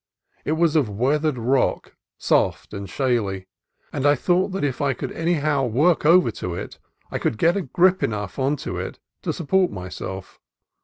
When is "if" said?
4.63-4.81